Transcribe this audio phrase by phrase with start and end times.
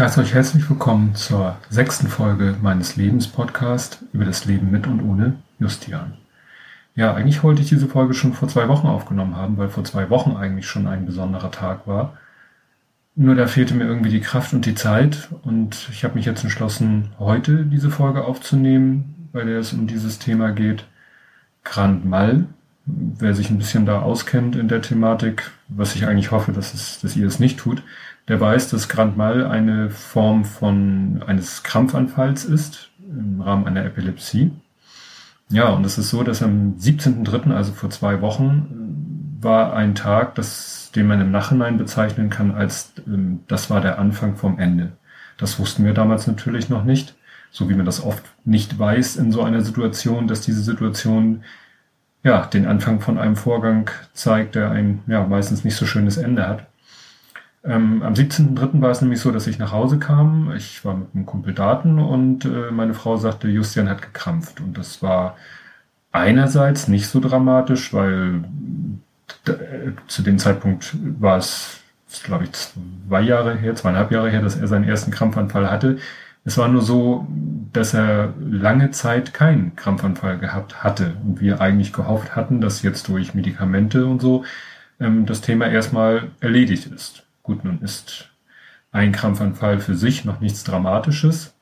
[0.00, 5.34] heiße euch herzlich willkommen zur sechsten Folge meines Lebens-Podcast über das Leben mit und ohne
[5.58, 6.14] Justian.
[6.94, 10.08] Ja, eigentlich wollte ich diese Folge schon vor zwei Wochen aufgenommen haben, weil vor zwei
[10.08, 12.16] Wochen eigentlich schon ein besonderer Tag war.
[13.14, 16.44] Nur da fehlte mir irgendwie die Kraft und die Zeit und ich habe mich jetzt
[16.44, 20.86] entschlossen, heute diese Folge aufzunehmen, bei der es um dieses Thema geht.
[21.62, 22.46] Grand Mal.
[23.20, 27.00] Wer sich ein bisschen da auskennt in der Thematik, was ich eigentlich hoffe, dass, es,
[27.00, 27.82] dass ihr es nicht tut,
[28.28, 34.52] der weiß, dass Grand Mal eine Form von eines Krampfanfalls ist im Rahmen einer Epilepsie.
[35.50, 40.34] Ja, und es ist so, dass am 17.3., also vor zwei Wochen, war ein Tag,
[40.36, 44.92] das, den man im Nachhinein bezeichnen kann als, ähm, das war der Anfang vom Ende.
[45.38, 47.16] Das wussten wir damals natürlich noch nicht,
[47.50, 51.42] so wie man das oft nicht weiß in so einer Situation, dass diese Situation
[52.22, 56.46] ja den Anfang von einem Vorgang zeigt, der ein ja meistens nicht so schönes Ende
[56.46, 56.66] hat.
[57.62, 58.80] Ähm, am 17.03.
[58.80, 60.52] war es nämlich so, dass ich nach Hause kam.
[60.56, 64.60] Ich war mit einem Kumpel Daten und äh, meine Frau sagte, Justian hat gekrampft.
[64.60, 65.36] Und das war
[66.10, 68.44] einerseits nicht so dramatisch, weil
[69.46, 69.52] äh,
[70.06, 71.80] zu dem Zeitpunkt war es,
[72.24, 75.98] glaube ich, zwei Jahre her, zweieinhalb Jahre her, dass er seinen ersten Krampfanfall hatte.
[76.44, 77.26] Es war nur so,
[77.72, 83.08] dass er lange Zeit keinen Krampfanfall gehabt hatte und wir eigentlich gehofft hatten, dass jetzt
[83.08, 84.44] durch Medikamente und so
[84.98, 87.24] ähm, das Thema erstmal erledigt ist.
[87.42, 88.30] Gut, nun ist
[88.92, 91.54] ein Krampfanfall für sich noch nichts Dramatisches.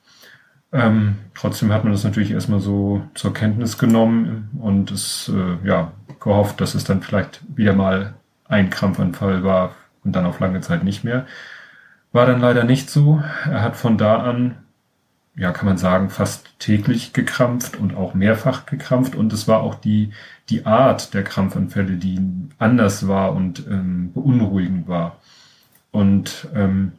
[0.72, 5.92] Ähm, trotzdem hat man das natürlich erstmal so zur Kenntnis genommen und es äh, ja
[6.20, 10.84] gehofft, dass es dann vielleicht wieder mal ein Krampfanfall war und dann auf lange Zeit
[10.84, 11.26] nicht mehr.
[12.12, 13.22] War dann leider nicht so.
[13.44, 14.56] Er hat von da an,
[15.39, 19.77] ja, kann man sagen, fast täglich gekrampft und auch mehrfach gekrampft und es war auch
[19.77, 20.11] die,
[20.50, 22.20] die Art der Krampfanfälle, die
[22.58, 25.17] anders war und ähm, beunruhigend war.
[25.92, 26.92] Und ähm,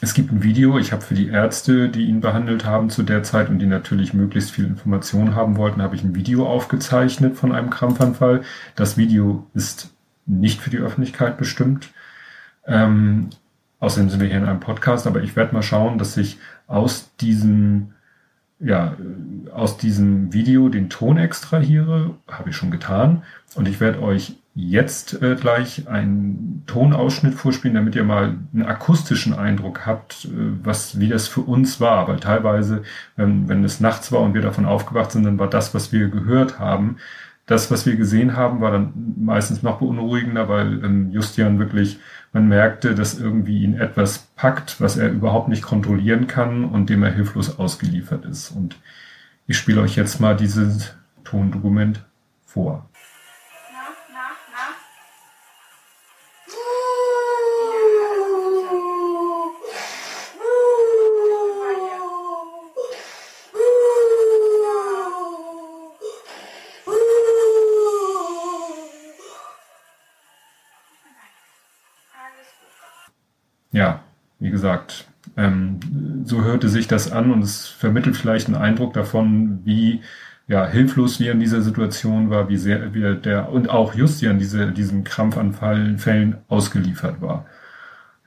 [0.00, 3.24] es gibt ein Video, ich habe für die Ärzte, die ihn behandelt haben zu der
[3.24, 7.50] Zeit und die natürlich möglichst viel Informationen haben wollten, habe ich ein Video aufgezeichnet von
[7.50, 8.42] einem Krampfanfall.
[8.76, 9.90] Das Video ist
[10.26, 11.90] nicht für die Öffentlichkeit bestimmt.
[12.66, 13.30] Ähm,
[13.80, 17.14] außerdem sind wir hier in einem Podcast, aber ich werde mal schauen, dass ich aus
[17.16, 17.92] diesem
[18.58, 18.96] ja,
[19.52, 23.22] aus diesem Video den Ton extrahiere, habe ich schon getan.
[23.54, 29.34] Und ich werde euch jetzt äh, gleich einen Tonausschnitt vorspielen, damit ihr mal einen akustischen
[29.34, 30.28] Eindruck habt, äh,
[30.62, 32.08] was, wie das für uns war.
[32.08, 32.82] Weil teilweise,
[33.16, 36.08] wenn, wenn es nachts war und wir davon aufgewacht sind, dann war das, was wir
[36.08, 36.96] gehört haben,
[37.46, 41.98] das, was wir gesehen haben, war dann meistens noch beunruhigender, weil ähm, Justian wirklich,
[42.32, 47.04] man merkte, dass irgendwie ihn etwas packt, was er überhaupt nicht kontrollieren kann und dem
[47.04, 48.50] er hilflos ausgeliefert ist.
[48.50, 48.76] Und
[49.46, 52.04] ich spiele euch jetzt mal dieses Tondokument
[52.44, 52.88] vor.
[73.76, 74.00] Ja,
[74.38, 75.06] wie gesagt,
[75.36, 75.78] ähm,
[76.24, 80.00] so hörte sich das an und es vermittelt vielleicht einen Eindruck davon, wie
[80.48, 84.72] ja, hilflos wir in dieser Situation war, wie sehr wir der und auch Justian diese,
[84.72, 87.44] diesen Krampfanfällen ausgeliefert war.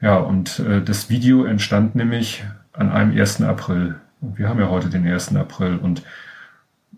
[0.01, 2.43] Ja, und äh, das Video entstand nämlich
[2.73, 3.41] an einem 1.
[3.41, 3.95] April.
[4.21, 5.35] Und wir haben ja heute den 1.
[5.35, 6.03] April und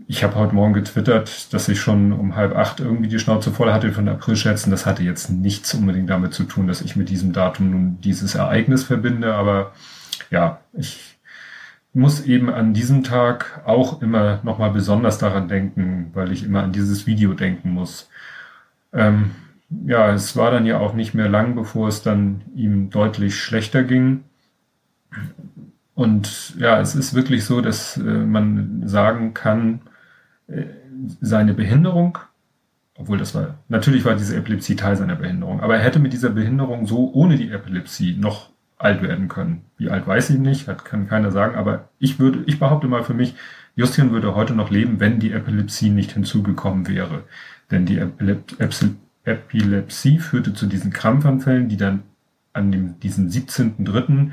[0.07, 3.71] ich habe heute Morgen getwittert, dass ich schon um halb acht irgendwie die Schnauze voll
[3.71, 4.71] hatte von Aprilschätzen.
[4.71, 8.35] Das hatte jetzt nichts unbedingt damit zu tun, dass ich mit diesem Datum nun dieses
[8.35, 9.33] Ereignis verbinde.
[9.33, 9.71] Aber
[10.29, 11.17] ja, ich
[11.93, 16.71] muss eben an diesem Tag auch immer nochmal besonders daran denken, weil ich immer an
[16.71, 18.09] dieses Video denken muss.
[18.93, 19.31] Ähm,
[19.85, 23.83] ja, es war dann ja auch nicht mehr lang, bevor es dann ihm deutlich schlechter
[23.83, 24.23] ging.
[26.01, 29.81] Und ja, es ist wirklich so, dass äh, man sagen kann,
[31.21, 32.17] seine Behinderung,
[32.95, 36.29] obwohl das war, natürlich war diese Epilepsie Teil seiner Behinderung, aber er hätte mit dieser
[36.29, 39.61] Behinderung so ohne die Epilepsie noch alt werden können.
[39.77, 43.03] Wie alt weiß ich nicht, hat, kann keiner sagen, aber ich würde, ich behaupte mal
[43.03, 43.35] für mich,
[43.75, 47.23] Justin würde heute noch leben, wenn die Epilepsie nicht hinzugekommen wäre.
[47.69, 48.55] Denn die Epilep
[49.23, 52.01] Epilepsie führte zu diesen Krampfanfällen, die dann
[52.53, 54.31] an dem, diesen 17.3.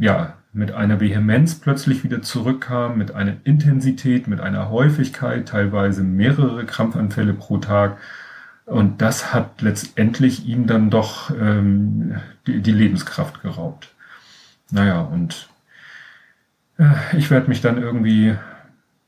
[0.00, 6.64] ja, mit einer Vehemenz plötzlich wieder zurückkam, mit einer Intensität, mit einer Häufigkeit, teilweise mehrere
[6.64, 7.98] Krampfanfälle pro Tag.
[8.64, 12.14] Und das hat letztendlich ihm dann doch ähm,
[12.46, 13.92] die, die Lebenskraft geraubt.
[14.70, 15.48] Naja, und
[16.78, 18.36] äh, ich werde mich dann irgendwie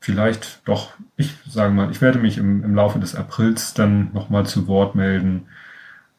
[0.01, 4.45] vielleicht doch, ich sage mal, ich werde mich im, im Laufe des Aprils dann nochmal
[4.45, 5.47] zu Wort melden,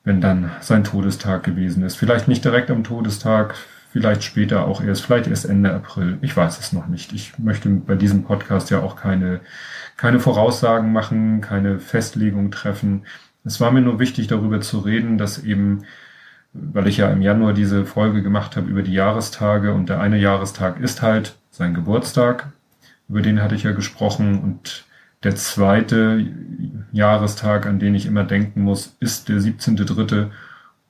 [0.05, 1.97] wenn dann sein Todestag gewesen ist.
[1.97, 3.57] Vielleicht nicht direkt am Todestag,
[3.91, 6.19] vielleicht später auch erst, vielleicht erst Ende April.
[6.21, 7.13] Ich weiß es noch nicht.
[7.13, 9.41] Ich möchte bei diesem Podcast ja auch keine,
[9.97, 13.05] keine Voraussagen machen, keine Festlegung treffen.
[13.45, 15.85] Es war mir nur wichtig, darüber zu reden, dass eben,
[16.53, 20.19] weil ich ja im Januar diese Folge gemacht habe über die Jahrestage und der eine
[20.19, 22.53] Jahrestag ist halt sein Geburtstag,
[23.09, 24.85] über den hatte ich ja gesprochen und
[25.25, 26.25] der zweite
[26.93, 30.29] Jahrestag, an den ich immer denken muss, ist der 17.3.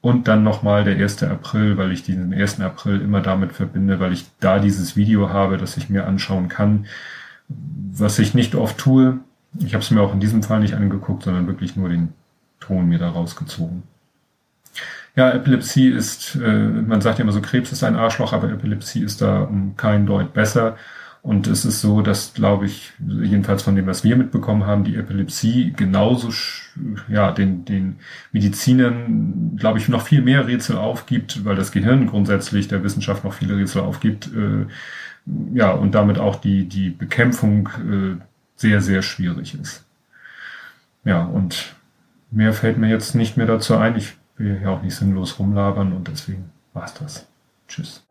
[0.00, 1.24] Und dann nochmal der 1.
[1.24, 2.60] April, weil ich diesen 1.
[2.60, 6.86] April immer damit verbinde, weil ich da dieses Video habe, das ich mir anschauen kann,
[7.48, 9.18] was ich nicht oft tue.
[9.58, 12.12] Ich habe es mir auch in diesem Fall nicht angeguckt, sondern wirklich nur den
[12.60, 13.82] Ton mir da rausgezogen.
[15.16, 19.02] Ja, Epilepsie ist, äh, man sagt ja immer so, Krebs ist ein Arschloch, aber Epilepsie
[19.02, 20.76] ist da um kein Deut besser.
[21.28, 24.96] Und es ist so, dass, glaube ich, jedenfalls von dem, was wir mitbekommen haben, die
[24.96, 26.30] Epilepsie genauso,
[27.06, 27.96] ja, den, den
[28.32, 33.34] Medizinern, glaube ich, noch viel mehr Rätsel aufgibt, weil das Gehirn grundsätzlich der Wissenschaft noch
[33.34, 34.30] viele Rätsel aufgibt.
[34.34, 34.68] Äh,
[35.52, 38.16] ja, und damit auch die, die Bekämpfung äh,
[38.56, 39.84] sehr, sehr schwierig ist.
[41.04, 41.74] Ja, und
[42.30, 43.96] mehr fällt mir jetzt nicht mehr dazu ein.
[43.96, 47.26] Ich will ja auch nicht sinnlos rumlabern und deswegen war's das.
[47.68, 48.02] Tschüss.